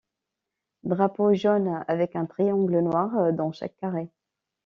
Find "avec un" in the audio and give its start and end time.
1.87-2.25